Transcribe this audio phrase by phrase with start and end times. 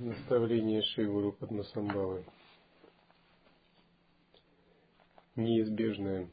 [0.00, 2.24] Наставление Шивуру Падмасамбавы.
[5.36, 6.30] Неизбежное.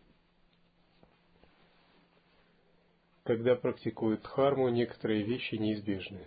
[3.26, 6.26] Когда практикуют дхарму, некоторые вещи неизбежны.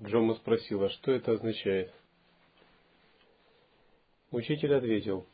[0.00, 1.92] Джома спросила, что это означает.
[4.30, 5.26] Учитель ответил,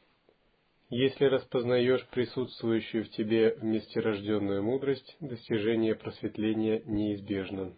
[0.89, 7.77] если распознаешь присутствующую в тебе вместе рожденную мудрость, достижение просветления неизбежно.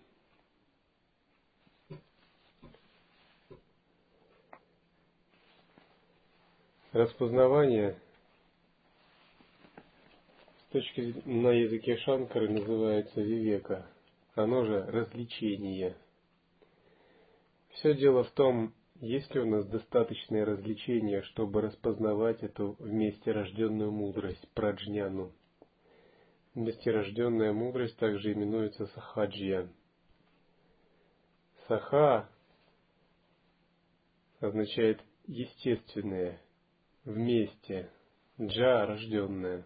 [6.96, 7.94] Распознавание
[10.60, 13.84] с точки на языке Шанкары называется вивека.
[14.34, 15.94] Оно же развлечение.
[17.68, 23.92] Все дело в том, есть ли у нас достаточное развлечение, чтобы распознавать эту вместе рожденную
[23.92, 25.32] мудрость, праджняну.
[26.54, 29.68] Вместе рожденная мудрость также именуется сахаджья.
[31.68, 32.26] Саха
[34.40, 36.40] означает естественное,
[37.06, 37.88] вместе,
[38.38, 39.64] джа рожденная.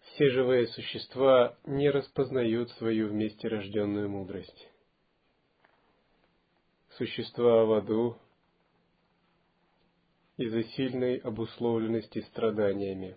[0.00, 4.68] Все живые существа не распознают свою вместе рожденную мудрость.
[6.96, 8.16] Существа в аду
[10.36, 13.16] из-за сильной обусловленности страданиями.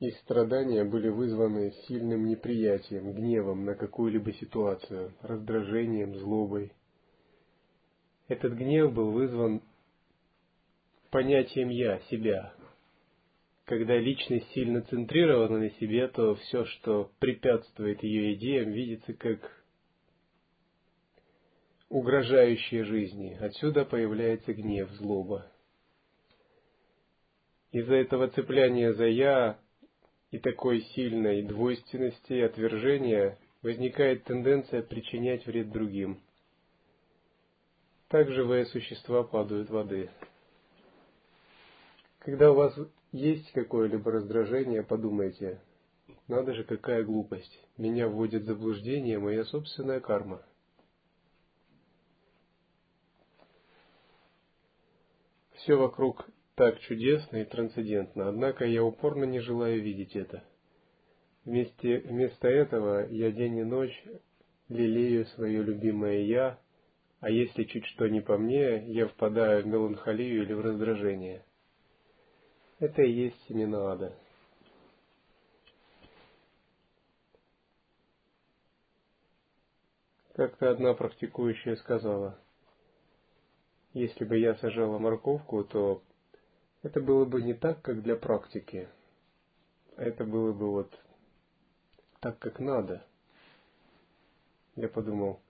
[0.00, 6.72] Их страдания были вызваны сильным неприятием, гневом на какую-либо ситуацию, раздражением, злобой,
[8.28, 9.62] этот гнев был вызван
[11.10, 12.52] понятием «я», «себя».
[13.64, 19.40] Когда личность сильно центрирована на себе, то все, что препятствует ее идеям, видится как
[21.90, 23.36] угрожающее жизни.
[23.38, 25.50] Отсюда появляется гнев, злоба.
[27.72, 29.58] Из-за этого цепляния за «я»
[30.30, 36.22] и такой сильной двойственности и отвержения возникает тенденция причинять вред другим–
[38.08, 40.10] так живые существа падают в воды.
[42.20, 42.74] Когда у вас
[43.12, 45.60] есть какое-либо раздражение, подумайте,
[46.26, 47.58] надо же, какая глупость.
[47.76, 50.42] Меня вводит в заблуждение моя собственная карма.
[55.52, 60.42] Все вокруг так чудесно и трансцендентно, однако я упорно не желаю видеть это.
[61.44, 64.04] Вместе, вместо этого я день и ночь
[64.68, 66.58] лелею свое любимое «я»,
[67.20, 71.44] а если чуть что не по мне, я впадаю в меланхолию или в раздражение.
[72.78, 74.16] Это и есть семена ада.
[80.34, 82.38] Как-то одна практикующая сказала,
[83.92, 86.00] если бы я сажала морковку, то
[86.84, 88.88] это было бы не так, как для практики.
[89.96, 90.96] А это было бы вот
[92.20, 93.04] так, как надо.
[94.76, 95.40] Я подумал,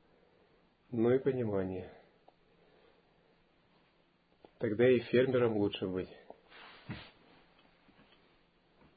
[0.90, 1.90] но и понимание.
[4.58, 6.08] Тогда и фермером лучше быть.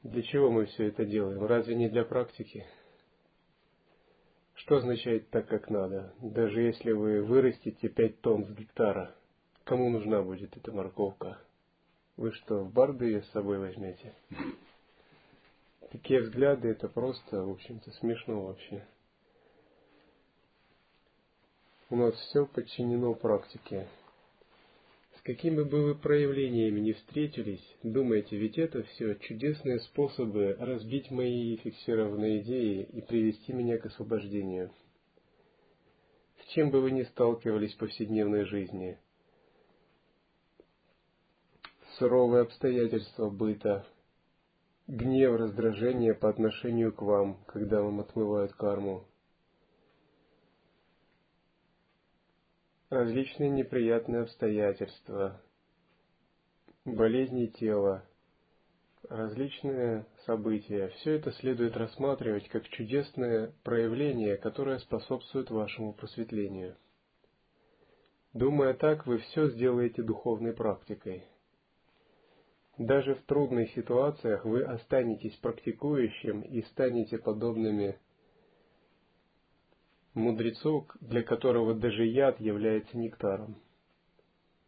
[0.02, 1.44] Для чего мы все это делаем?
[1.44, 2.66] Разве не для практики?
[4.54, 6.12] Что означает так, как надо?
[6.20, 9.14] Даже если вы вырастите пять тонн с гектара,
[9.64, 11.38] кому нужна будет эта морковка?
[12.16, 14.14] Вы что, в барды ее с собой возьмете?
[15.90, 18.84] Такие взгляды, это просто, в общем-то, смешно вообще.
[21.92, 23.86] У нас все подчинено практике.
[25.18, 31.54] С какими бы вы проявлениями не встретились, думайте, ведь это все чудесные способы разбить мои
[31.58, 34.70] фиксированные идеи и привести меня к освобождению.
[36.40, 38.98] С чем бы вы ни сталкивались в повседневной жизни,
[41.98, 43.84] суровые обстоятельства быта,
[44.86, 49.04] гнев, раздражение по отношению к вам, когда вам отмывают карму,
[52.92, 55.40] различные неприятные обстоятельства,
[56.84, 58.04] болезни тела,
[59.08, 60.88] различные события.
[60.88, 66.76] Все это следует рассматривать как чудесное проявление, которое способствует вашему просветлению.
[68.34, 71.24] Думая так, вы все сделаете духовной практикой.
[72.76, 77.98] Даже в трудных ситуациях вы останетесь практикующим и станете подобными
[80.14, 83.56] мудрецу, для которого даже яд является нектаром.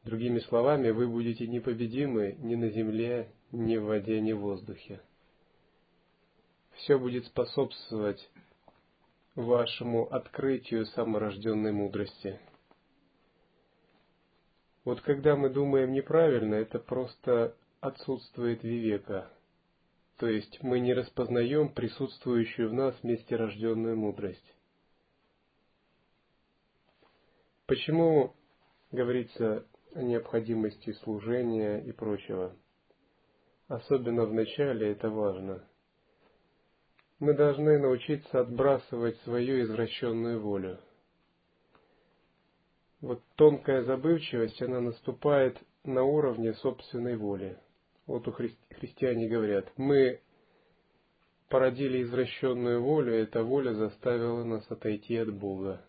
[0.04, 5.00] Другими словами, вы будете непобедимы ни на земле, ни в воде, ни в воздухе.
[6.74, 8.30] Все будет способствовать
[9.34, 12.38] вашему открытию саморожденной мудрости.
[14.84, 19.30] Вот когда мы думаем неправильно, это просто отсутствует вивека.
[20.18, 24.53] то есть мы не распознаем присутствующую в нас вместе рожденную мудрость.
[27.66, 28.34] Почему
[28.92, 32.54] говорится о необходимости служения и прочего?
[33.68, 35.66] Особенно в начале это важно.
[37.20, 40.78] Мы должны научиться отбрасывать свою извращенную волю.
[43.00, 47.58] Вот тонкая забывчивость, она наступает на уровне собственной воли.
[48.06, 50.20] Вот у хри- христиане говорят, мы
[51.48, 55.82] породили извращенную волю, и эта воля заставила нас отойти от Бога.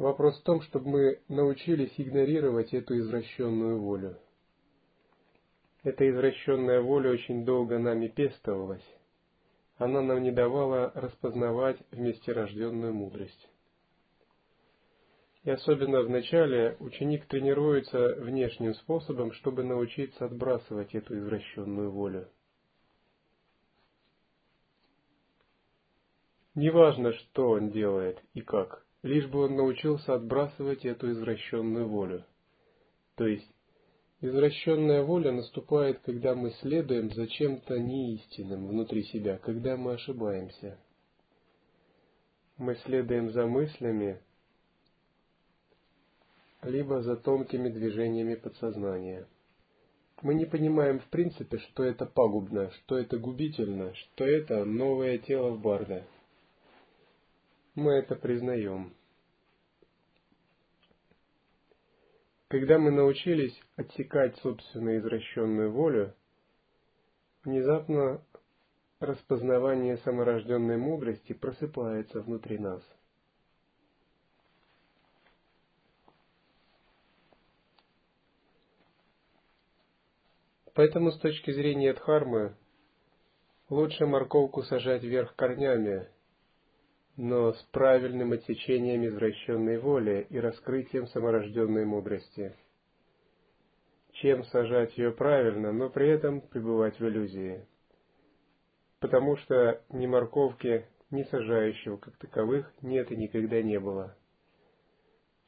[0.00, 4.16] Вопрос в том, чтобы мы научились игнорировать эту извращенную волю.
[5.82, 8.82] Эта извращенная воля очень долго нами пестовалась.
[9.76, 13.50] Она нам не давала распознавать вместе рожденную мудрость.
[15.42, 22.26] И особенно в начале ученик тренируется внешним способом, чтобы научиться отбрасывать эту извращенную волю.
[26.54, 32.24] Неважно, что он делает и как лишь бы он научился отбрасывать эту извращенную волю.
[33.16, 33.50] То есть,
[34.20, 40.78] извращенная воля наступает, когда мы следуем за чем-то неистинным внутри себя, когда мы ошибаемся.
[42.58, 44.20] Мы следуем за мыслями,
[46.62, 49.26] либо за тонкими движениями подсознания.
[50.20, 55.52] Мы не понимаем в принципе, что это пагубно, что это губительно, что это новое тело
[55.52, 56.04] в барда
[57.80, 58.94] мы это признаем.
[62.48, 66.14] Когда мы научились отсекать собственную извращенную волю,
[67.44, 68.22] внезапно
[68.98, 72.82] распознавание саморожденной мудрости просыпается внутри нас.
[80.74, 82.56] Поэтому с точки зрения Дхармы
[83.68, 86.08] лучше морковку сажать вверх корнями,
[87.22, 92.56] но с правильным отсечением извращенной воли и раскрытием саморожденной мудрости.
[94.12, 97.66] Чем сажать ее правильно, но при этом пребывать в иллюзии.
[99.00, 104.16] Потому что ни морковки, ни сажающего как таковых нет и никогда не было.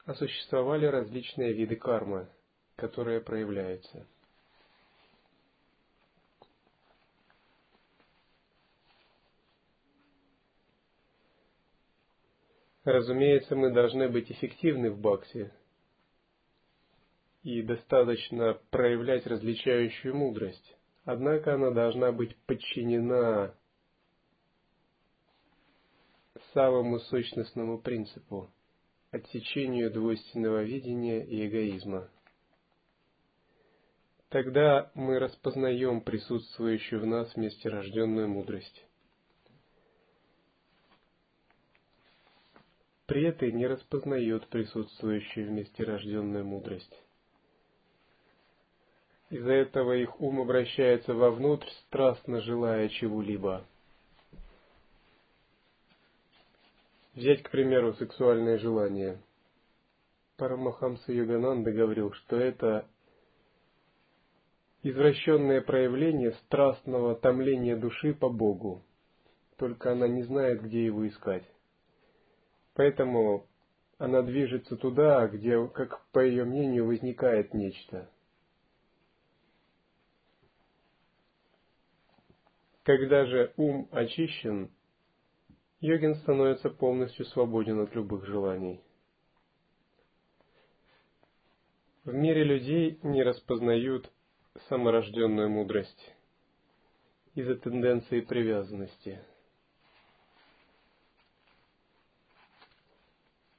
[0.04, 2.28] А существовали различные виды кармы,
[2.76, 4.06] которые проявляются.
[12.84, 15.52] Разумеется, мы должны быть эффективны в баксе
[17.44, 20.76] и достаточно проявлять различающую мудрость.
[21.04, 23.54] Однако она должна быть подчинена
[26.52, 28.50] самому сущностному принципу–
[29.12, 32.08] отсечению двойственного видения и эгоизма.
[34.28, 38.86] Тогда мы распознаем присутствующую в нас вместе рожденную мудрость.
[43.12, 46.98] Преты не распознает присутствующую вместе рожденную мудрость.
[49.28, 53.66] Из-за этого их ум обращается вовнутрь, страстно желая чего-либо.
[57.12, 59.18] Взять, к примеру, сексуальное желание.
[60.38, 62.86] Парамахамса Йогананда говорил, что это
[64.82, 68.82] извращенное проявление страстного томления души по Богу,
[69.58, 71.44] только она не знает, где его искать.
[72.74, 73.46] Поэтому
[73.98, 78.08] она движется туда, где, как по ее мнению, возникает нечто.
[82.82, 84.70] Когда же ум очищен,
[85.80, 88.80] йогин становится полностью свободен от любых желаний.
[92.04, 94.10] В мире людей не распознают
[94.68, 96.12] саморожденную мудрость
[97.34, 99.20] из-за тенденции привязанности–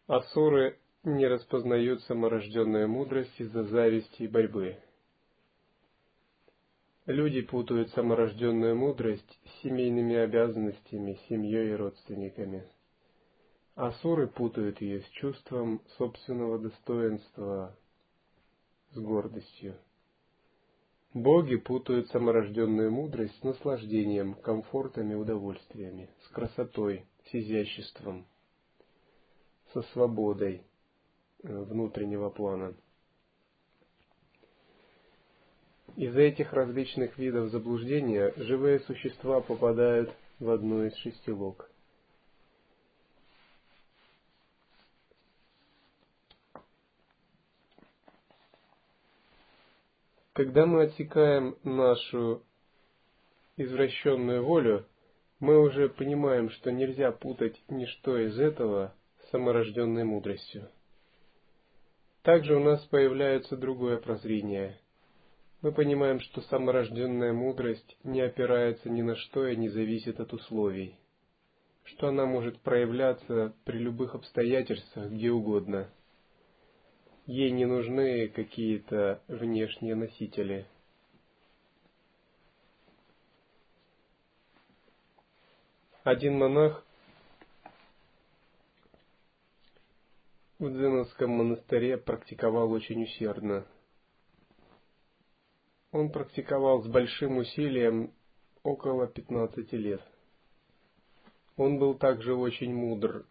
[0.07, 4.77] Асуры не распознают саморожденную мудрость из-за зависти и борьбы.
[7.05, 12.67] Люди путают саморожденную мудрость с семейными обязанностями, семьей и родственниками.
[13.75, 17.73] Асуры путают ее с чувством собственного достоинства,
[18.91, 19.77] с гордостью.
[21.13, 28.27] Боги путают саморожденную мудрость с наслаждением, комфортом и удовольствиями, с красотой, с изяществом–
[29.73, 30.63] со свободой
[31.43, 32.73] э, внутреннего плана.
[35.95, 41.69] Из-за этих различных видов заблуждения живые существа попадают в одну из шести лог.
[50.33, 52.41] Когда мы отсекаем нашу
[53.55, 54.87] извращенную волю,
[55.39, 58.95] мы уже понимаем, что нельзя путать ничто из этого
[59.33, 60.69] саморожденной мудростью.
[62.21, 64.79] Также у нас появляется другое прозрение.
[65.63, 70.95] Мы понимаем, что саморожденная мудрость не опирается ни на что и не зависит от условий,
[71.83, 75.89] что она может проявляться при любых обстоятельствах, где угодно.
[77.25, 80.67] Ей не нужны какие-то внешние носители–
[86.03, 86.85] Один монах
[90.63, 93.65] в Дзеновском монастыре практиковал очень усердно.
[95.91, 98.13] Он практиковал с большим усилием
[98.63, 100.01] около 15 лет.
[101.57, 103.25] Он был также очень мудр,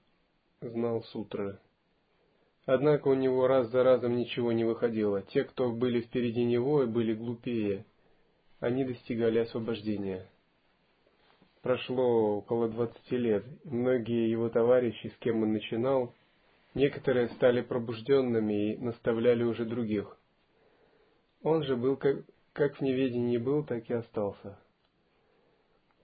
[0.60, 1.58] знал сутры.
[2.66, 5.22] Однако у него раз за разом ничего не выходило.
[5.22, 7.86] Те, кто были впереди него и были глупее,
[8.60, 10.28] они достигали освобождения.
[11.62, 13.44] Прошло около двадцати лет.
[13.64, 16.14] Многие его товарищи, с кем он начинал,
[16.74, 20.18] некоторые стали пробужденными и наставляли уже других.
[21.42, 24.58] Он же был как, как в неведении был, так и остался.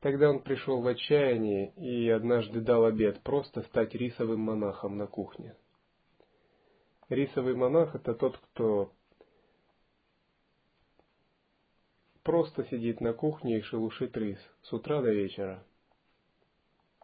[0.01, 5.57] Тогда он пришел в отчаяние и однажды дал обед просто стать рисовым монахом на кухне.
[7.09, 8.93] Рисовый монах– это тот, кто
[12.23, 15.65] просто сидит на кухне и шелушит рис с утра до вечера.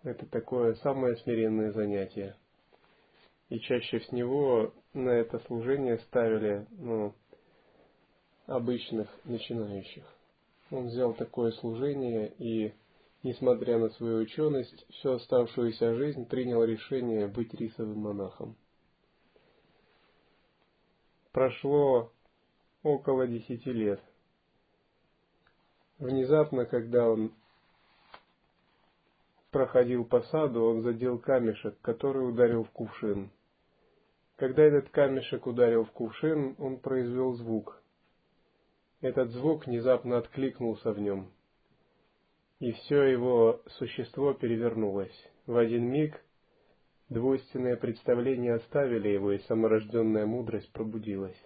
[0.03, 2.37] Это такое самое смиренное занятие.
[3.49, 7.15] И чаще всего на это служение ставили ну,
[8.47, 10.05] обычных начинающих.
[10.71, 12.73] Он взял такое служение и,
[13.23, 18.57] несмотря на свою ученость, всю оставшуюся жизнь принял решение быть рисовым монахом.
[21.33, 22.13] Прошло
[22.83, 24.01] около десяти лет–
[25.99, 27.33] Внезапно, когда он
[29.55, 33.31] проходил по саду, он задел камешек, который ударил в кувшин.
[34.35, 37.81] Когда этот камешек ударил в кувшин, он произвел звук.
[39.01, 41.31] Этот звук внезапно откликнулся в нем,
[42.59, 45.15] и все его существо перевернулось.
[45.47, 46.21] В один миг
[47.09, 51.41] двойственные представления оставили его, и саморожденная мудрость пробудилась.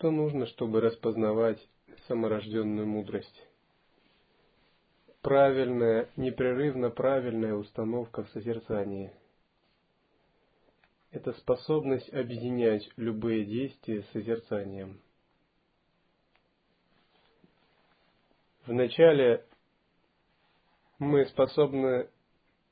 [0.00, 1.58] Что нужно, чтобы распознавать
[2.08, 3.46] саморожденную мудрость?
[5.20, 9.12] Правильная, непрерывно правильная установка в созерцании.
[11.10, 15.02] Это способность объединять любые действия с созерцанием.
[18.64, 19.44] Вначале
[20.98, 22.08] мы способны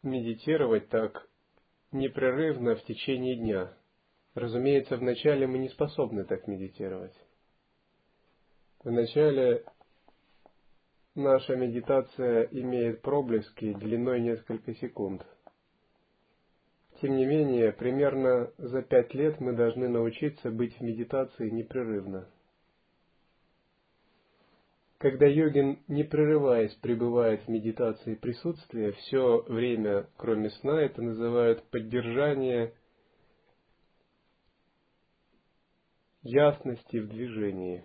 [0.02, 1.28] медитировать так
[1.92, 3.70] непрерывно в течение дня–
[4.34, 7.14] Разумеется, вначале мы не способны так медитировать.
[8.84, 9.64] Вначале
[11.14, 15.26] наша медитация имеет проблески длиной несколько секунд.
[17.00, 22.28] Тем не менее, примерно за пять лет мы должны научиться быть в медитации непрерывно.
[24.98, 32.74] Когда йогин, не прерываясь, пребывает в медитации присутствия, все время, кроме сна, это называют поддержание
[36.28, 37.84] ясности в движении.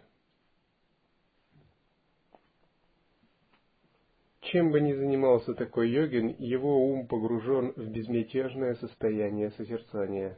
[4.42, 10.38] Чем бы ни занимался такой йогин, его ум погружен в безмятежное состояние созерцания.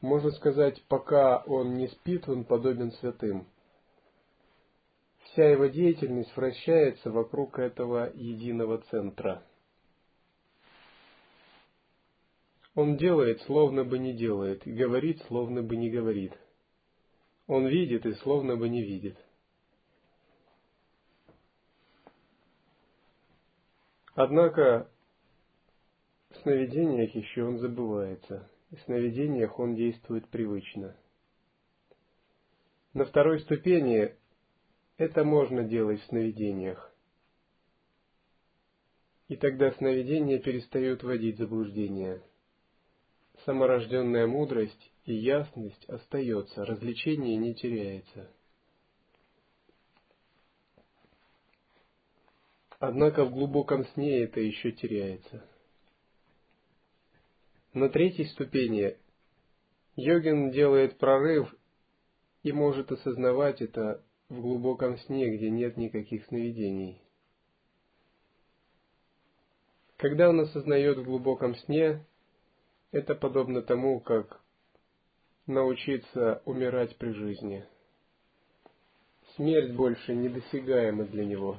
[0.00, 3.46] Можно сказать, пока он не спит, он подобен святым.
[5.22, 9.42] Вся его деятельность вращается вокруг этого единого центра–
[12.74, 16.32] Он делает, словно бы не делает, говорит, словно бы не говорит.
[17.46, 19.18] Он видит и словно бы не видит.
[24.14, 24.90] Однако
[26.30, 30.96] в сновидениях еще он забывается, и в сновидениях он действует привычно.
[32.94, 34.14] На второй ступени
[34.96, 36.90] это можно делать в сновидениях.
[39.28, 42.22] И тогда сновидения перестают вводить заблуждение–
[43.44, 48.30] саморожденная мудрость и ясность остается, развлечение не теряется.
[52.78, 55.44] Однако в глубоком сне это еще теряется.
[57.74, 58.96] На третьей ступени
[59.96, 61.54] йогин делает прорыв
[62.42, 67.00] и может осознавать это в глубоком сне, где нет никаких сновидений.
[69.96, 72.04] Когда он осознает в глубоком сне,
[72.92, 74.40] это подобно тому, как
[75.46, 77.64] научиться умирать при жизни.
[79.34, 81.56] Смерть больше недосягаема для него,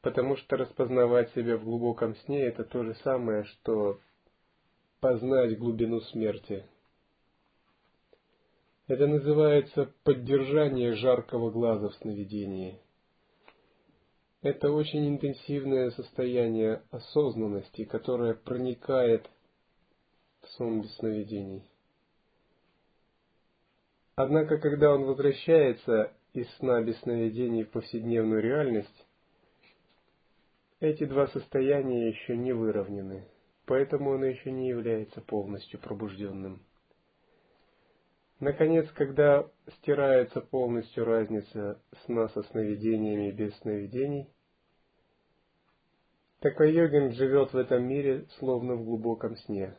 [0.00, 4.00] потому что распознавать себя в глубоком сне– это то же самое, что
[5.00, 6.64] познать глубину смерти.
[8.88, 12.80] Это называется поддержание жаркого глаза в сновидении–
[14.42, 19.28] это очень интенсивное состояние осознанности, которое проникает
[20.42, 21.64] в сон без сновидений.
[24.14, 29.06] Однако, когда он возвращается из сна без сновидений в повседневную реальность,
[30.80, 33.26] эти два состояния еще не выровнены,
[33.64, 36.65] поэтому он еще не является полностью пробужденным.
[38.40, 44.28] Наконец, когда стирается полностью разница сна со сновидениями и без сновидений,
[46.40, 49.74] такой йогин живет в этом мире словно в глубоком сне.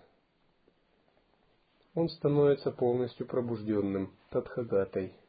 [1.93, 5.13] Он становится полностью пробужденным, тадхагатой–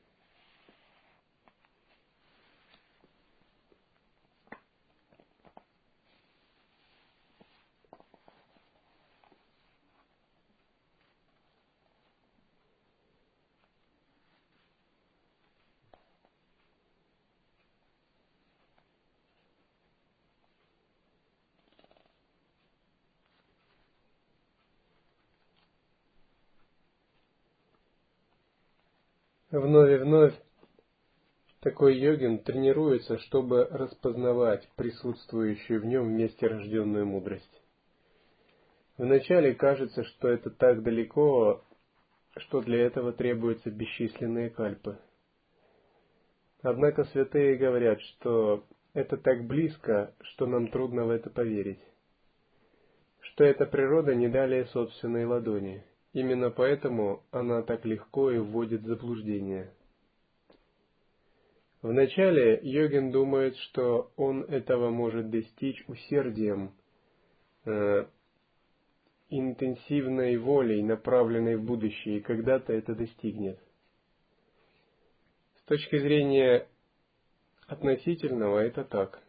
[29.51, 30.35] Вновь и вновь
[31.61, 37.63] такой йогин тренируется, чтобы распознавать присутствующую в нем вместе рожденную мудрость.
[38.99, 41.65] Вначале кажется, что это так далеко,
[42.37, 44.99] что для этого требуются бесчисленные кальпы.
[46.61, 51.81] Однако святые говорят, что это так близко, что нам трудно в это поверить,
[53.21, 58.87] что эта природа не далее собственной ладони– Именно поэтому она так легко и вводит в
[58.87, 59.73] заблуждение.
[61.83, 66.75] Вначале йогин думает, что он этого может достичь усердием,
[67.66, 68.07] э,
[69.31, 73.61] интенсивной волей, направленной в будущее, и когда-то это достигнет.
[75.59, 76.66] С точки зрения
[77.66, 79.23] относительного это так.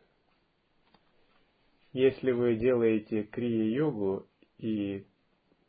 [1.91, 4.25] Если вы делаете крия-йогу
[4.57, 5.05] и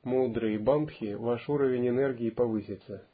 [0.03, 3.07] мудрые бамбхи, ваш уровень энергии повысится.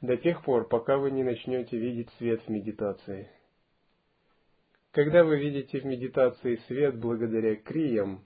[0.00, 3.28] До тех пор, пока вы не начнете видеть свет в медитации.
[4.92, 8.24] Когда вы видите в медитации свет благодаря криям,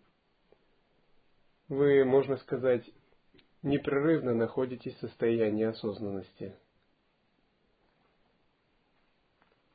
[1.68, 2.84] вы, можно сказать,
[3.62, 6.54] непрерывно находитесь в состоянии осознанности.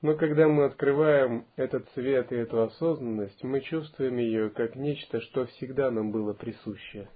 [0.02, 5.46] Но когда мы открываем этот свет и эту осознанность, мы чувствуем ее как нечто, что
[5.48, 7.10] всегда нам было присуще.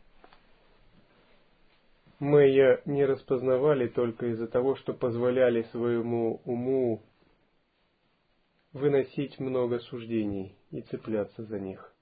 [2.18, 7.04] Мы ее не распознавали только из-за того, что позволяли своему уму
[8.74, 11.94] выносить много суждений и цепляться за них.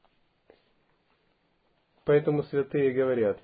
[2.06, 3.40] Поэтому святые говорят,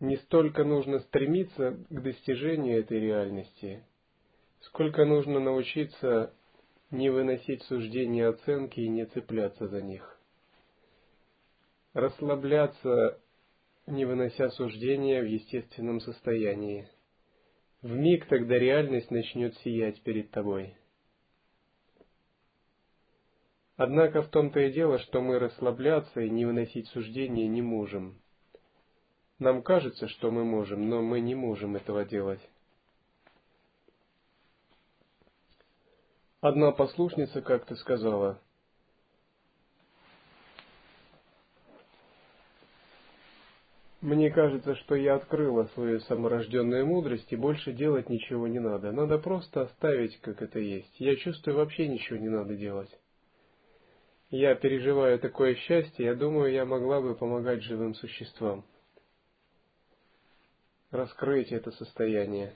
[0.00, 3.84] не столько нужно стремиться к достижению этой реальности,
[4.60, 6.34] Сколько нужно научиться
[6.90, 10.18] не выносить суждения оценки и не цепляться за них.
[11.92, 13.20] Расслабляться,
[13.86, 16.88] не вынося суждения в естественном состоянии.
[17.82, 20.76] В миг тогда реальность начнет сиять перед тобой.
[23.76, 28.20] Однако в том-то и дело, что мы расслабляться и не выносить суждения не можем.
[29.38, 32.40] Нам кажется, что мы можем, но мы не можем этого делать.
[36.40, 38.40] Одна послушница как-то сказала,
[44.00, 48.92] Мне кажется, что я открыла свою саморожденную мудрость, и больше делать ничего не надо.
[48.92, 50.98] Надо просто оставить, как это есть.
[50.98, 52.88] Я чувствую, вообще ничего не надо делать.
[54.30, 58.64] Я переживаю такое счастье, я думаю, я могла бы помогать живым существам.
[60.90, 62.54] Раскрыть это состояние.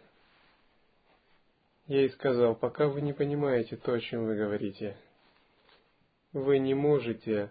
[1.86, 4.96] Я ей сказал, пока вы не понимаете то, о чем вы говорите,
[6.32, 7.50] вы не можете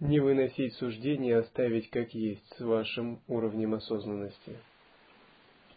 [0.00, 4.56] не выносить суждения и оставить как есть с вашим уровнем осознанности.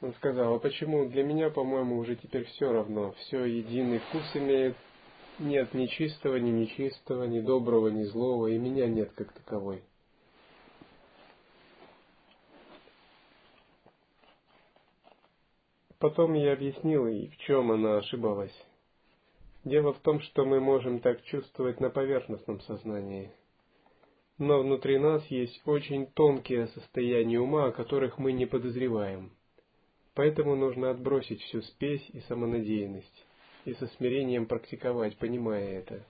[0.02, 1.06] Он сказал, а почему?
[1.10, 3.12] Для меня, по-моему, уже теперь все равно.
[3.20, 4.76] Все единый вкус имеет.
[5.38, 9.84] Нет ни чистого, ни нечистого, ни доброго, ни злого, и меня нет как таковой.
[16.10, 18.56] Потом я объяснил ей, в чем она ошибалась.
[19.64, 23.32] Дело в том, что мы можем так чувствовать на поверхностном сознании.
[24.38, 29.32] Но внутри нас есть очень тонкие состояния ума, о которых мы не подозреваем.
[30.14, 33.26] Поэтому нужно отбросить всю спесь и самонадеянность,
[33.66, 36.06] и со смирением практиковать, понимая это.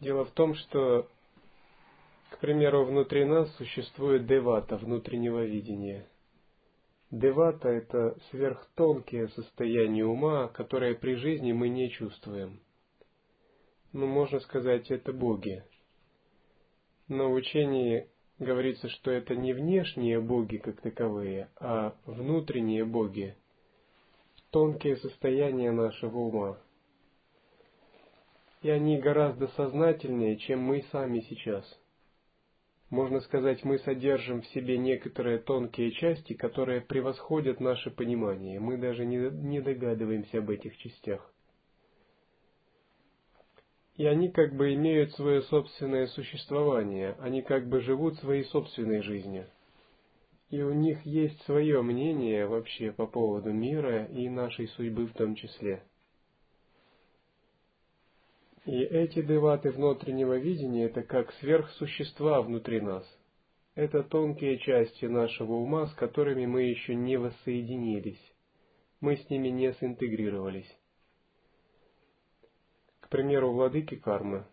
[0.00, 1.08] Дело в том, что,
[2.32, 6.06] к примеру, внутри нас существует девата внутреннего видения–
[7.10, 12.60] Девата– это сверхтонкие состояния ума, которые при жизни мы не чувствуем.
[13.94, 15.64] Ну, можно сказать, это боги.
[17.08, 23.34] Но в учении говорится, что это не внешние боги как таковые, а внутренние боги,
[24.50, 26.58] тонкие состояния нашего ума.
[28.60, 31.64] И они гораздо сознательнее, чем мы сами сейчас–
[32.90, 38.60] можно сказать, мы содержим в себе некоторые тонкие части, которые превосходят наше понимание.
[38.60, 41.30] Мы даже не, догадываемся об этих частях.
[43.96, 49.46] И они как бы имеют свое собственное существование, они как бы живут своей собственной жизнью.
[50.50, 55.34] И у них есть свое мнение вообще по поводу мира и нашей судьбы в том
[55.34, 55.82] числе.
[58.68, 63.02] И эти деваты внутреннего видения– это как сверхсущества внутри нас.
[63.74, 68.20] Это тонкие части нашего ума, с которыми мы еще не воссоединились.
[69.00, 70.70] Мы с ними не синтегрировались.
[73.00, 74.44] К примеру, владыки кармы.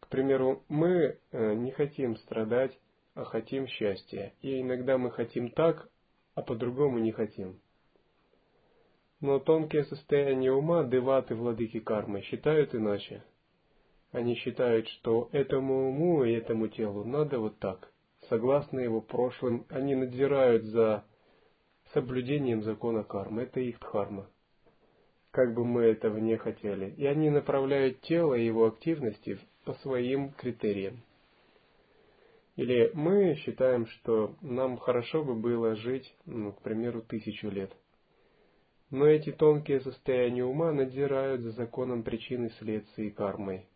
[0.00, 2.78] К примеру, мы э, не хотим страдать,
[3.14, 4.34] а хотим счастья.
[4.42, 5.88] И иногда мы хотим так,
[6.34, 7.58] а по-другому не хотим.
[9.24, 13.22] Но тонкие состояния ума, деваты, владыки кармы, считают иначе.
[14.12, 17.90] Они считают, что этому уму и этому телу надо вот так.
[18.28, 21.06] Согласно его прошлым, они надзирают за
[21.94, 23.44] соблюдением закона кармы.
[23.44, 24.26] Это их дхарма.
[25.30, 26.90] Как бы мы этого не хотели.
[26.98, 31.02] И они направляют тело и его активности по своим критериям.
[32.56, 37.72] Или мы считаем, что нам хорошо бы было жить, ну, к примеру, тысячу лет–
[38.90, 43.66] но эти тонкие состояния ума надзирают за законом причины следствия и кармой.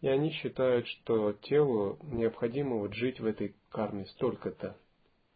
[0.00, 4.76] И они считают, что телу необходимо вот жить в этой карме столько-то,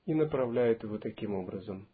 [0.07, 1.89] и направляют его таким образом.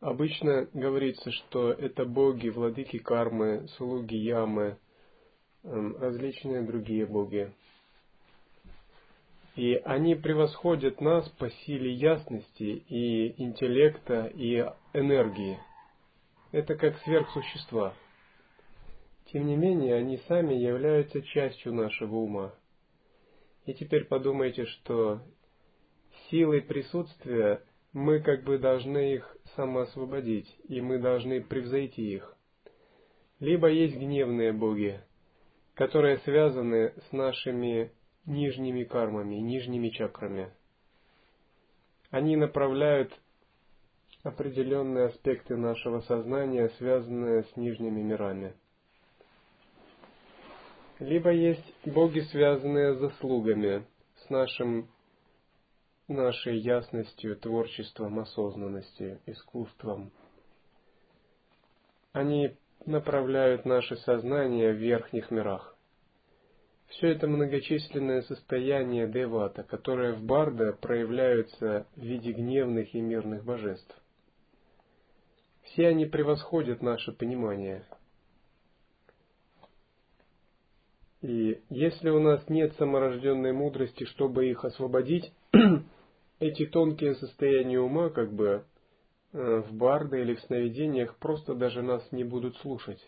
[0.00, 4.78] Обычно говорится, что это боги, владыки кармы, слуги ямы,
[5.64, 7.52] эм, различные другие боги.
[9.58, 15.58] И они превосходят нас по силе ясности и интеллекта и энергии.
[16.52, 17.92] Это как сверхсущества.
[19.32, 22.54] Тем не менее, они сами являются частью нашего ума.
[23.66, 25.22] И теперь подумайте, что
[26.30, 27.60] силой присутствия
[27.92, 32.36] мы как бы должны их самоосвободить, и мы должны превзойти их.
[33.40, 35.00] Либо есть гневные боги,
[35.74, 37.90] которые связаны с нашими
[38.28, 40.52] нижними кармами, нижними чакрами.
[42.10, 43.12] Они направляют
[44.22, 48.54] определенные аспекты нашего сознания, связанные с нижними мирами.
[50.98, 53.86] Либо есть боги, связанные с заслугами,
[54.16, 54.88] с нашим,
[56.08, 60.10] нашей ясностью, творчеством, осознанностью, искусством.
[62.12, 65.77] Они направляют наше сознание в верхних мирах.
[66.88, 73.94] Все это многочисленное состояние девата, которое в барда проявляются в виде гневных и мирных божеств.
[75.62, 77.84] Все они превосходят наше понимание.
[81.20, 85.32] И если у нас нет саморожденной мудрости, чтобы их освободить,
[86.38, 88.64] эти тонкие состояния ума, как бы
[89.32, 93.04] э, в барда или в сновидениях, просто даже нас не будут слушать.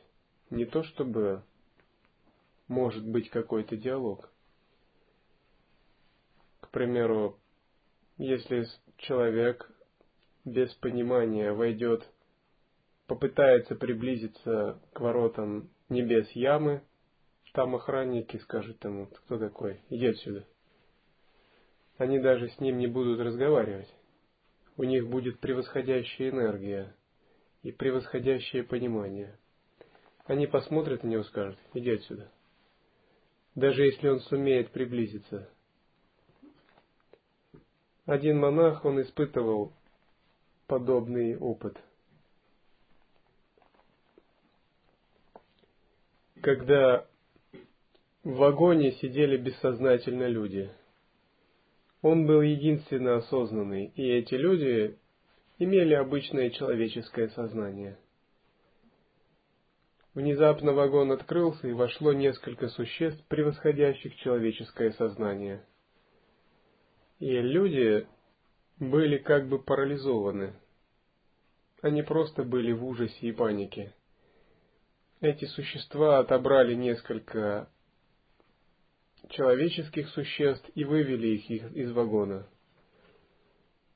[0.50, 1.44] Не то чтобы
[2.70, 4.30] может быть какой-то диалог.
[6.60, 7.36] К примеру,
[8.16, 8.64] если
[8.96, 9.68] человек
[10.44, 12.08] без понимания войдет,
[13.08, 16.82] попытается приблизиться к воротам небес ямы,
[17.54, 20.46] там охранники скажут ему, кто такой, иди отсюда.
[21.98, 23.92] Они даже с ним не будут разговаривать.
[24.76, 26.94] У них будет превосходящая энергия
[27.64, 29.36] и превосходящее понимание.
[30.26, 32.30] Они посмотрят на него и скажут, иди отсюда
[33.60, 35.48] даже если он сумеет приблизиться.
[38.06, 39.72] Один монах, он испытывал
[40.66, 41.76] подобный опыт.
[46.40, 47.06] Когда
[48.24, 50.70] в вагоне сидели бессознательно люди.
[52.02, 54.98] Он был единственно осознанный, и эти люди
[55.58, 57.98] имели обычное человеческое сознание.
[60.14, 65.64] Внезапно вагон открылся, и вошло несколько существ, превосходящих человеческое сознание.
[67.20, 68.08] И люди
[68.78, 70.54] были как бы парализованы.
[71.82, 73.94] Они просто были в ужасе и панике.
[75.20, 77.70] Эти существа отобрали несколько
[79.28, 82.48] человеческих существ и вывели их из вагона.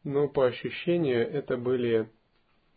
[0.05, 2.09] Но по ощущению это были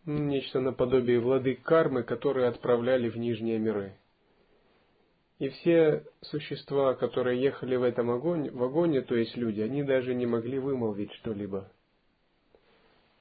[0.08, 3.94] нечто наподобие владык кармы, которые отправляли в нижние миры.
[5.38, 10.58] И все существа, которые ехали в этом вагоне, то есть люди, они даже не могли
[10.58, 11.70] вымолвить что-либо.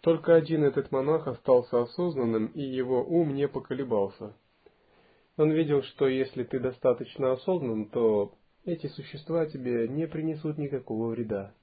[0.01, 4.33] Только один этот монах остался осознанным, и его ум не поколебался.
[5.35, 8.33] Он видел, что если ты достаточно осознан, то
[8.65, 11.53] эти существа тебе не принесут никакого вреда.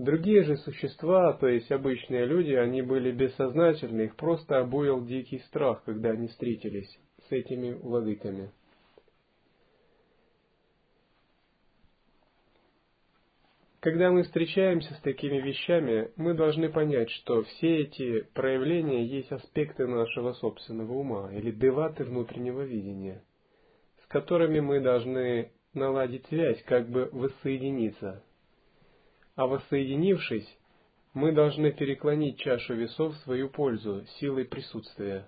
[0.00, 5.84] Другие же существа, то есть обычные люди, они были бессознательны, их просто обуял дикий страх,
[5.84, 6.88] когда они встретились
[7.28, 8.50] с этими владыками.
[13.80, 19.86] Когда мы встречаемся с такими вещами, мы должны понять, что все эти проявления есть аспекты
[19.86, 23.22] нашего собственного ума или деваты внутреннего видения,
[24.02, 28.24] с которыми мы должны наладить связь, как бы воссоединиться.
[29.40, 30.58] А воссоединившись,
[31.14, 35.26] мы должны переклонить чашу весов в свою пользу силой присутствия.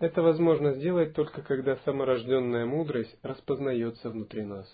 [0.00, 4.66] Это возможно сделать только когда саморожденная мудрость распознается внутри нас.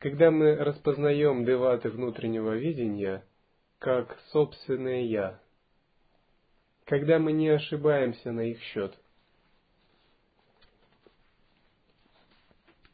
[0.00, 3.24] Когда мы распознаем деваты внутреннего видения
[3.78, 5.40] как собственное «я»,
[6.86, 8.98] когда мы не ошибаемся на их счет.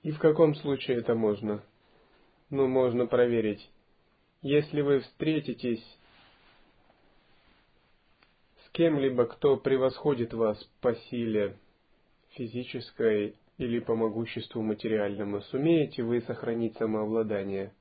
[0.03, 1.62] И в каком случае это можно?
[2.51, 3.69] Ну, можно проверить.
[4.41, 5.85] Если вы встретитесь
[8.65, 11.57] с кем-либо, кто превосходит вас по силе
[12.31, 17.73] физической или по могуществу материальному, сумеете вы сохранить самообладание?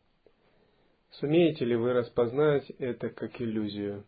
[1.12, 4.04] Сумеете ли вы распознать это как иллюзию?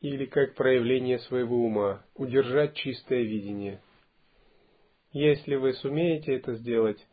[0.00, 3.80] Или как проявление своего ума, удержать чистое видение?
[5.12, 7.04] Если вы сумеете это сделать,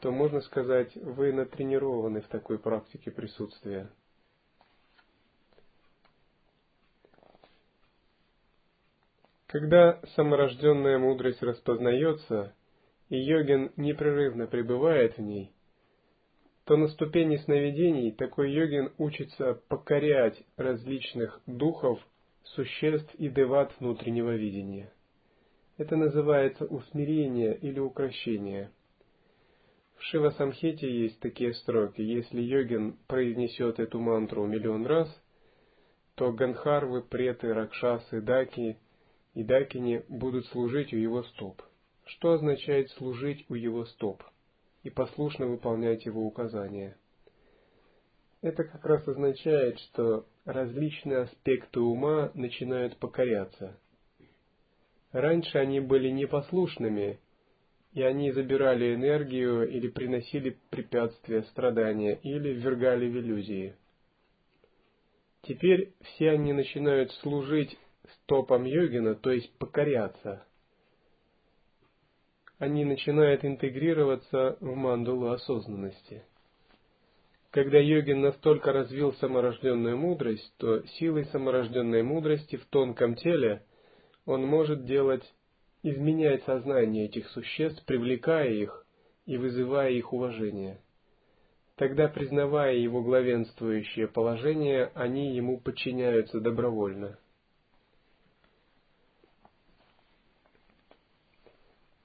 [0.00, 3.90] то можно сказать, вы натренированы в такой практике присутствия.
[9.46, 12.54] Когда саморожденная мудрость распознается,
[13.08, 15.52] и йогин непрерывно пребывает в ней,
[16.64, 21.98] то на ступени сновидений такой йогин учится покорять различных духов,
[22.42, 24.92] существ и деват внутреннего видения.
[25.78, 28.70] Это называется усмирение или укращение.
[29.98, 32.00] В Шива Самхете есть такие строки.
[32.00, 35.08] Если йогин произнесет эту мантру миллион раз,
[36.14, 38.78] то ганхарвы, преты, ракшасы, даки
[39.34, 41.62] и дакини будут служить у его стоп
[42.08, 44.22] что означает служить у его стоп
[44.82, 46.96] и послушно выполнять его указания.
[48.40, 53.78] Это как раз означает, что различные аспекты ума начинают покоряться.
[55.12, 57.18] Раньше они были непослушными,
[57.92, 63.74] и они забирали энергию или приносили препятствия, страдания, или ввергали в иллюзии.
[65.42, 67.78] Теперь все они начинают служить
[68.14, 70.44] стопам йогина, то есть покоряться–
[72.58, 76.24] они начинают интегрироваться в мандулу осознанности.
[77.50, 83.62] Когда йогин настолько развил саморожденную мудрость, то силой саморожденной мудрости в тонком теле
[84.26, 85.22] он может делать,
[85.82, 88.86] изменять сознание этих существ, привлекая их
[89.26, 90.80] и вызывая их уважение.
[91.76, 97.18] Тогда, признавая его главенствующее положение, они ему подчиняются добровольно.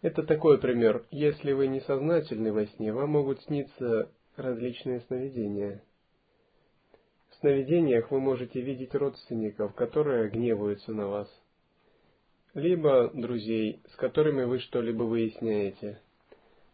[0.03, 1.05] Это такой пример.
[1.11, 5.81] Если вы несознательны во сне, вам могут сниться различные сновидения.
[7.29, 11.42] В сновидениях вы можете видеть родственников, которые гневаются на вас,
[12.53, 15.99] либо друзей, с которыми вы что-либо выясняете,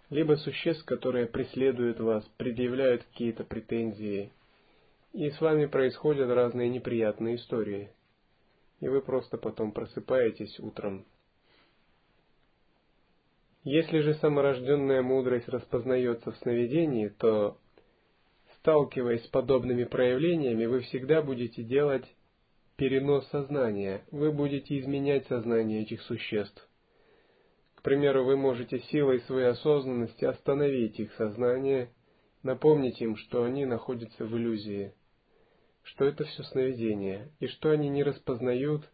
[0.09, 4.31] либо существ, которые преследуют вас, предъявляют какие-то претензии,
[5.13, 7.89] и с вами происходят разные неприятные истории,
[8.79, 11.05] и вы просто потом просыпаетесь утром.
[13.63, 17.57] Если же саморожденная мудрость распознается в сновидении, то,
[18.55, 22.05] сталкиваясь с подобными проявлениями, вы всегда будете делать
[22.79, 26.65] перенос сознания, вы будете изменять сознание этих существ.
[27.75, 31.91] К примеру, вы можете силой своей осознанности остановить их сознание
[32.41, 34.93] напомнить им, что они находятся в иллюзии,
[35.83, 38.89] что это все сновидение, и что они не распознают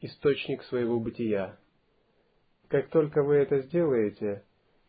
[0.00, 1.58] источник своего бытия.
[2.68, 4.44] Как только вы это сделаете,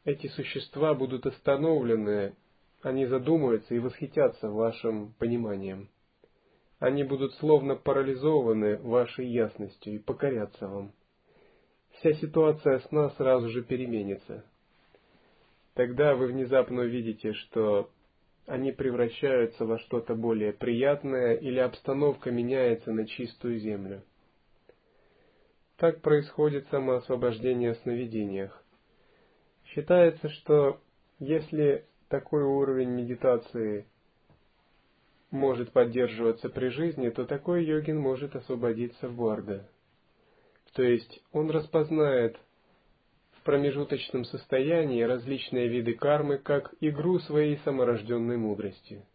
[0.05, 2.33] эти существа будут остановлены,
[2.81, 5.89] они задумаются и восхитятся вашим пониманием.
[6.79, 10.91] Они будут словно парализованы вашей ясностью и покорятся вам.
[11.93, 14.45] Вся ситуация сна сразу же переменится.
[15.73, 17.89] Тогда вы внезапно увидите, что
[18.45, 24.03] они превращаются во что-то более приятное или обстановка меняется на чистую землю.
[25.77, 28.63] Так происходит самоосвобождение в сновидениях.
[29.65, 30.79] Считается, что
[31.19, 33.85] если такой уровень медитации
[35.37, 39.69] может поддерживаться при жизни, то такой йогин может освободиться в Барда.
[40.73, 42.37] То есть он распознает
[43.31, 49.05] в промежуточном состоянии различные виды кармы как игру своей саморожденной мудрости.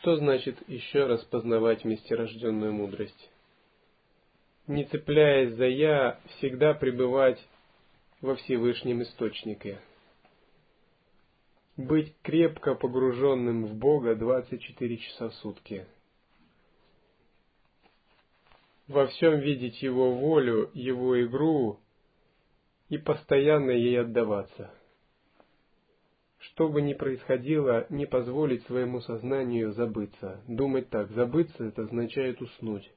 [0.00, 3.30] Что значит еще раз познавать местерожденную мудрость?
[4.68, 7.42] Не цепляясь за «я», всегда пребывать
[8.20, 9.80] во Всевышнем Источнике.
[11.78, 15.86] Быть крепко погруженным в Бога 24 часа в сутки.
[18.88, 21.80] Во всем видеть Его волю, Его игру
[22.90, 24.70] и постоянно ей отдаваться.
[26.40, 30.42] Что бы ни происходило, не позволить своему сознанию забыться.
[30.46, 32.92] Думать так, забыться это означает уснуть.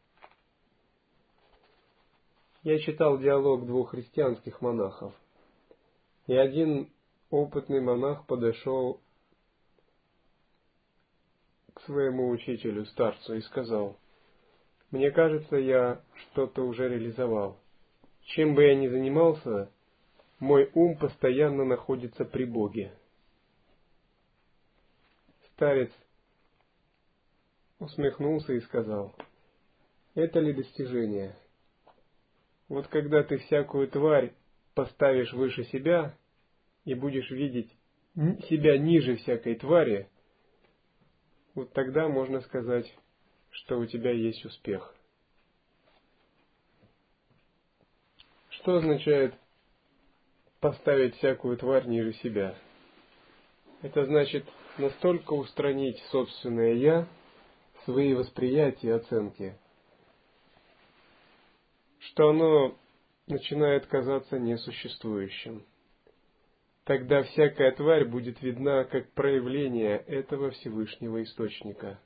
[2.63, 5.15] Я читал диалог двух христианских монахов.
[6.27, 6.91] И один
[7.31, 9.01] опытный монах подошел
[11.73, 13.97] к своему учителю, старцу, и сказал,
[14.91, 17.57] «Мне кажется, я что-то уже реализовал.
[18.25, 19.71] Чем бы я ни занимался,
[20.39, 22.93] мой ум постоянно находится при Боге».
[25.55, 25.91] Старец
[27.79, 29.15] усмехнулся и сказал,
[30.13, 31.35] «Это ли достижение?»
[32.71, 34.31] Вот когда ты всякую тварь
[34.75, 36.15] поставишь выше себя
[36.85, 37.69] и будешь видеть
[38.47, 40.07] себя ниже всякой твари,
[41.53, 42.89] вот тогда можно сказать,
[43.49, 44.95] что у тебя есть успех.
[48.51, 49.35] Что означает
[50.61, 52.55] поставить всякую тварь ниже себя?
[53.81, 54.45] Это значит
[54.77, 57.05] настолько устранить собственное «я»,
[57.83, 59.57] свои восприятия и оценки–
[62.11, 62.77] что оно
[63.27, 65.65] начинает казаться несуществующим.
[66.83, 71.99] Тогда всякая тварь будет видна как проявление этого Всевышнего Источника.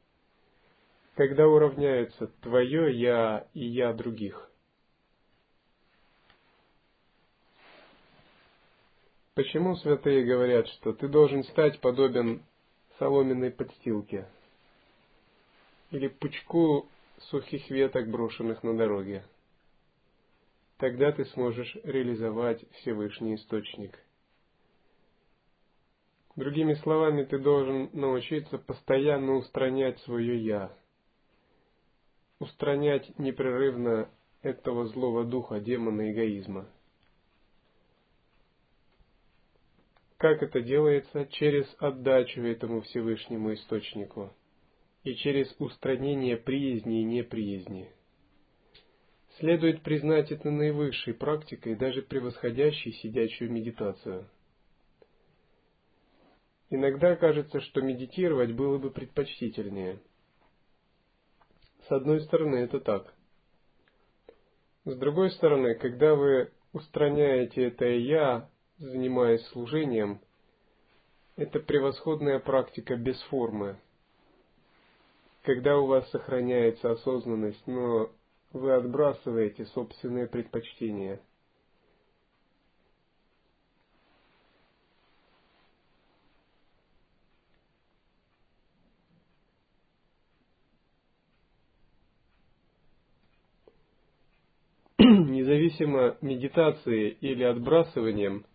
[1.16, 4.52] Когда уравняются твое «я» и «я» других.
[9.34, 12.44] Почему святые говорят, что ты должен стать подобен
[13.00, 14.28] соломенной подстилке
[15.92, 16.88] или пучку
[17.30, 19.24] сухих веток, брошенных на дороге?
[20.78, 24.00] Тогда ты сможешь реализовать Всевышний Источник.
[26.36, 30.78] Другими словами, ты должен научиться постоянно устранять свое «я»,
[32.40, 34.10] устранять непрерывно
[34.42, 36.68] этого злого духа, демона эгоизма.
[40.18, 41.26] Как это делается?
[41.28, 44.34] Через отдачу этому Всевышнему Источнику
[45.04, 47.90] и через устранение приязни и неприязни–
[49.40, 54.30] Следует признать это наивысшей практикой, даже превосходящей сидячую медитацию.
[56.70, 60.00] Иногда кажется, что медитировать было бы предпочтительнее.
[61.88, 63.14] С одной стороны, это так.
[64.86, 70.22] С другой стороны, когда вы устраняете это «я», занимаясь служением,
[71.36, 73.78] это превосходная практика без формы.
[75.44, 78.10] Когда у вас сохраняется осознанность, но
[78.56, 81.20] вы отбрасываете собственные предпочтения.
[95.00, 98.46] Независимо медитации или отбрасыванием,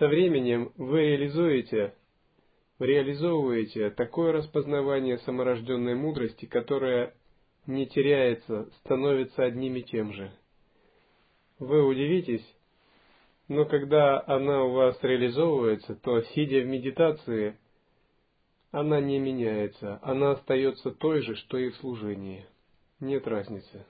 [0.00, 1.94] со временем вы реализуете,
[2.80, 7.14] реализовываете такое распознавание саморожденной мудрости, которое
[7.66, 10.30] не теряется, становится одним и тем же.
[11.58, 12.46] Вы удивитесь,
[13.48, 17.56] но когда она у вас реализовывается, то, сидя в медитации,
[18.72, 22.46] Она не меняется, она остается той же, что и в служении.
[23.00, 23.84] Нет разницы.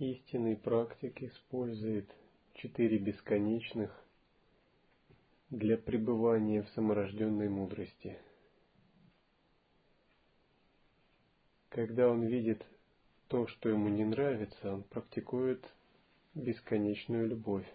[0.00, 2.10] Истинный практик использует
[2.54, 3.94] четыре бесконечных
[5.50, 8.16] для пребывания в саморожденной мудрости.
[11.68, 12.64] Когда он видит
[13.28, 15.62] то, что ему не нравится, он практикует
[16.34, 17.70] бесконечную любовь.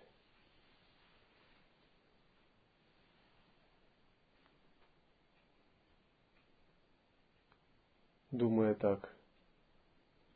[8.32, 9.15] Думая так,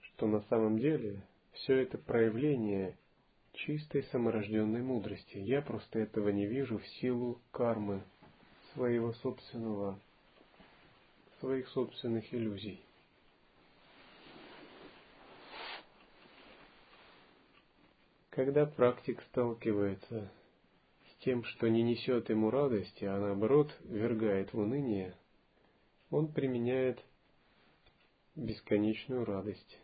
[0.02, 1.24] что на самом деле
[1.54, 2.98] все это проявление
[3.54, 5.38] чистой саморожденной мудрости.
[5.38, 8.04] Я просто этого не вижу в силу кармы
[8.74, 10.00] своего собственного,
[11.40, 12.82] своих собственных иллюзий.
[18.30, 20.32] Когда практик сталкивается
[21.12, 25.14] с тем, что не несет ему радости, а наоборот вергает в уныние,
[26.10, 27.04] он применяет
[28.36, 29.78] бесконечную радость,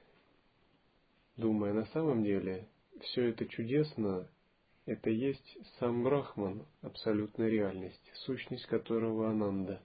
[1.38, 2.68] думая на самом деле
[3.02, 4.28] все это чудесно,
[4.86, 9.82] это есть сам Брахман, абсолютная реальность, сущность которого Ананда.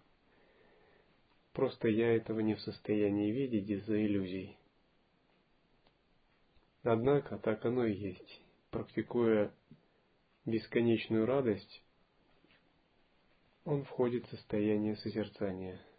[1.52, 4.56] Просто я этого не в состоянии видеть из-за иллюзий.
[6.82, 8.40] Однако так оно и есть.
[8.70, 9.52] Практикуя
[10.46, 11.82] бесконечную радость,
[13.64, 15.80] он входит в состояние созерцания–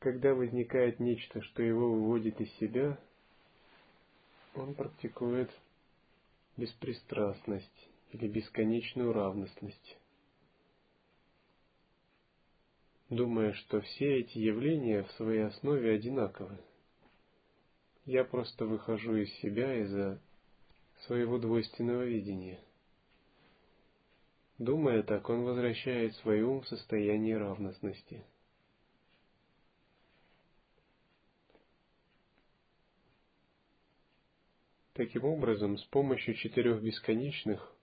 [0.00, 2.98] Когда возникает нечто, что его выводит из себя,
[4.54, 5.50] он практикует
[6.56, 9.98] беспристрастность или бесконечную равностность,
[13.10, 16.56] думая, что все эти явления в своей основе одинаковы.
[18.06, 20.18] Я просто выхожу из себя из-за
[21.00, 22.58] своего двойственного видения.
[24.56, 28.24] Думая так, он возвращает свой ум в состояние равностности–
[35.00, 37.74] Таким образом, с помощью четырех бесконечных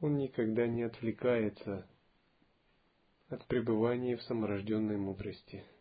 [0.00, 1.86] он никогда не отвлекается
[3.28, 5.62] от пребывания в саморожденной мудрости–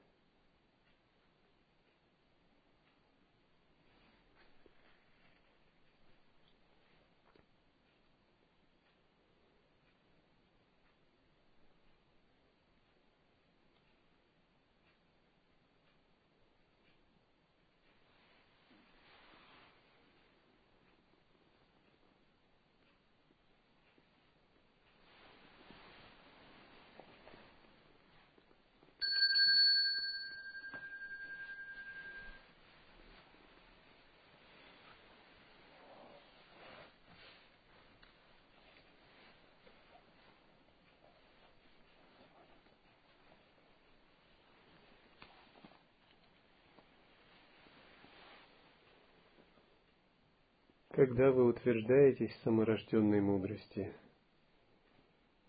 [50.96, 53.94] Когда вы утверждаетесь саморожденной мудрости,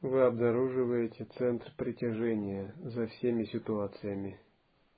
[0.01, 4.41] вы обнаруживаете центр притяжения за всеми ситуациями.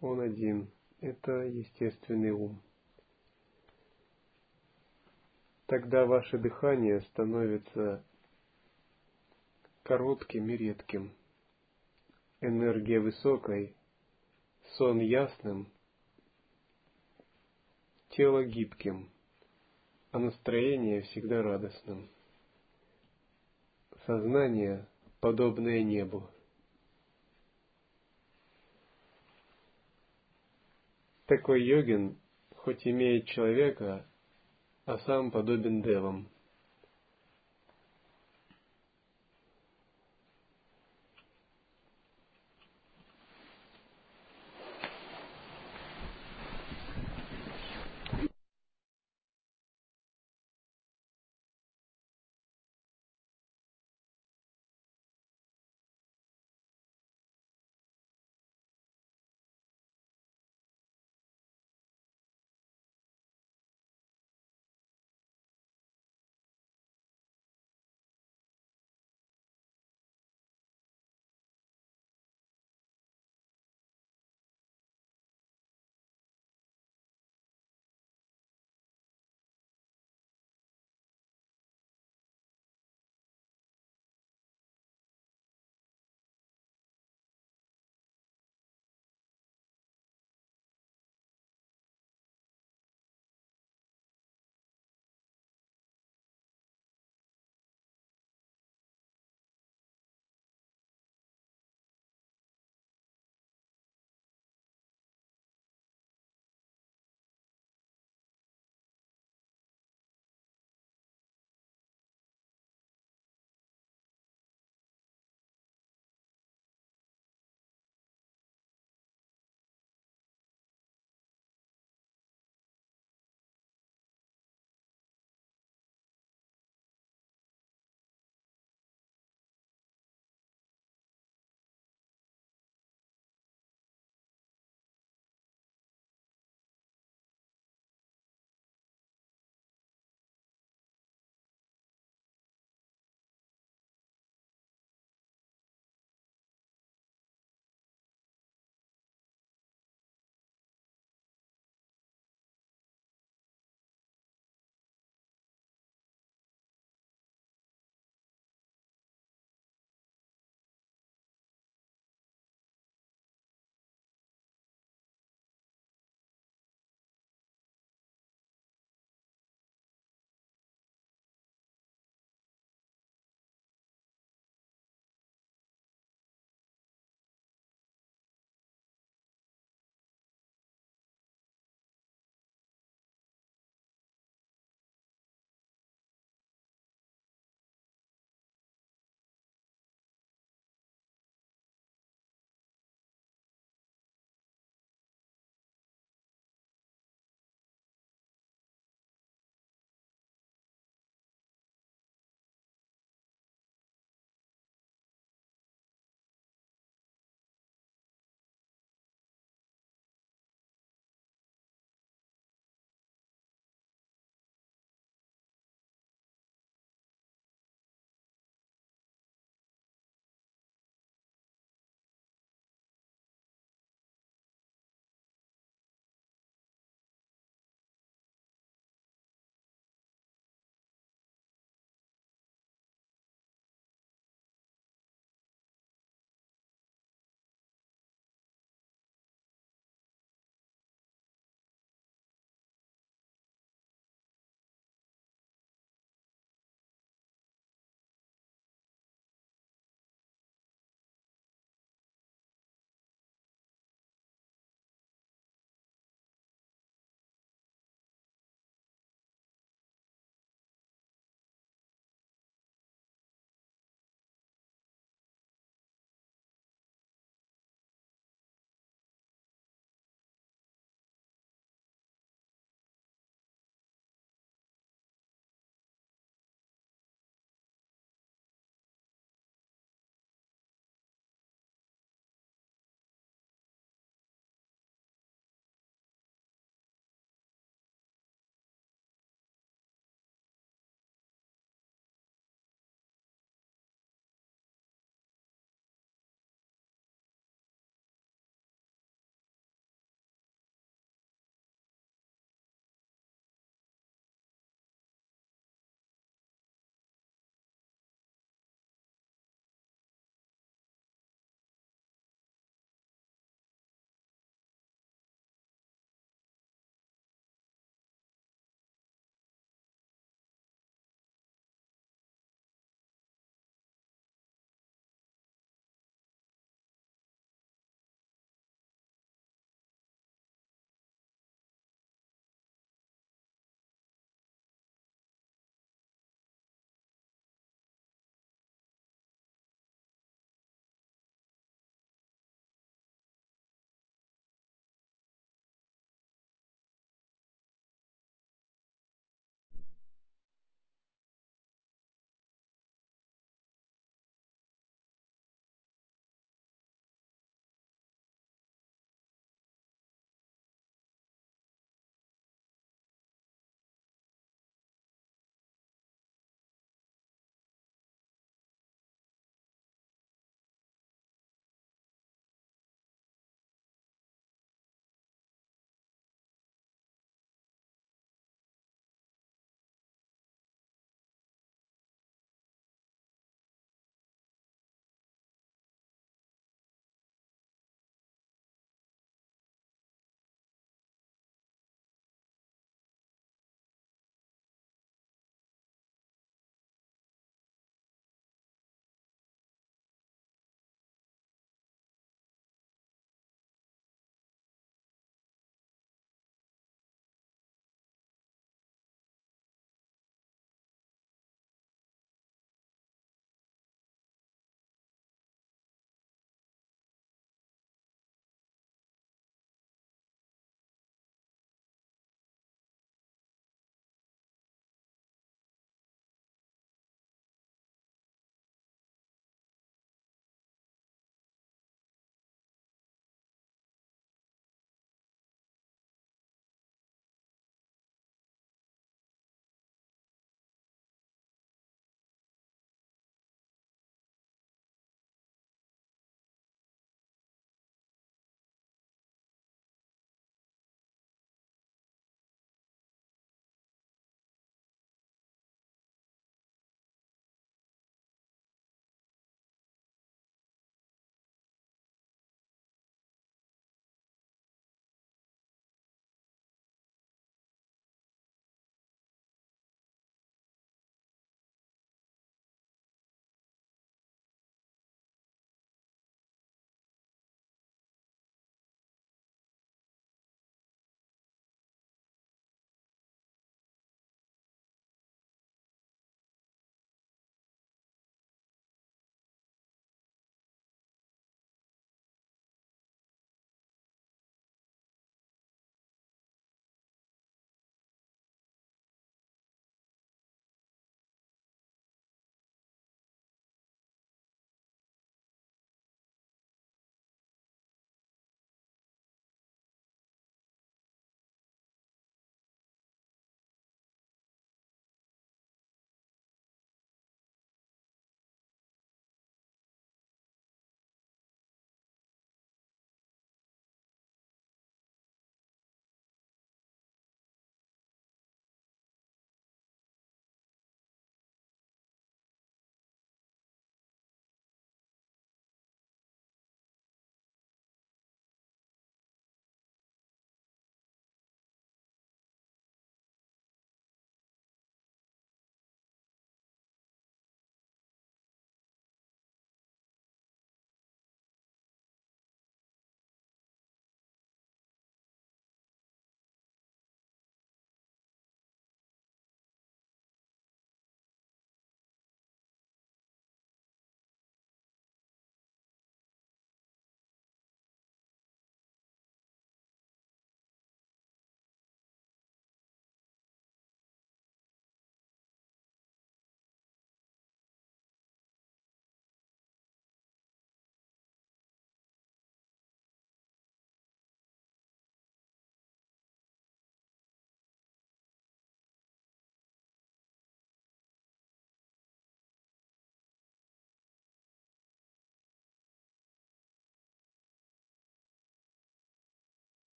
[0.00, 0.68] Он один.
[1.00, 2.60] Это естественный ум.
[5.66, 8.04] Тогда ваше дыхание становится
[9.84, 11.12] коротким и редким.
[12.40, 13.76] Энергия высокой,
[14.72, 15.68] сон ясным,
[18.10, 19.08] тело гибким–
[20.12, 22.08] а настроение всегда радостным.
[24.06, 24.86] Сознание,
[25.20, 26.28] подобное небу.
[31.26, 32.18] Такой йогин,
[32.56, 34.06] хоть имеет человека,
[34.84, 36.28] а сам подобен девам–